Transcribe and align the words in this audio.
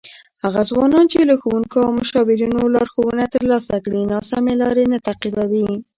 هغه 0.43 0.61
ځوانان 0.69 1.05
چې 1.11 1.19
له 1.29 1.35
ښوونکو 1.41 1.77
او 1.85 1.91
مشاورینو 2.01 2.71
لارښوونه 2.75 3.23
ترلاسه 3.35 3.75
کړي، 3.85 4.01
ناسمې 4.13 4.53
لارې 4.61 4.83
نه 4.91 4.97
تعقیبوي. 5.07 5.69